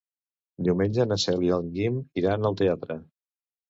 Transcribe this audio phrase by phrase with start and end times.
[0.67, 3.03] Diumenge na Cel i en Guim iran al teatre.